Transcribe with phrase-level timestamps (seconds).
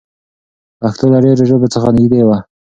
[0.79, 2.37] پښتو له ډېرو ژبو څخه نږدې ده.